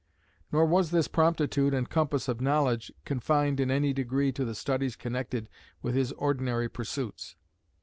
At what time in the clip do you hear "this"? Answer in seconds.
0.89-1.07